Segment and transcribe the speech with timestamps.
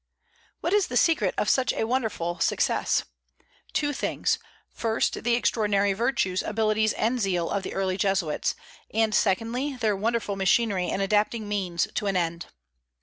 [0.61, 3.03] What is the secret of such a wonderful success?
[3.71, 4.39] Two things:
[4.71, 8.55] first, the extraordinary virtues, abilities, and zeal of the early Jesuits;
[8.91, 12.47] and, secondly, their wonderful machinery in adapting means to an end.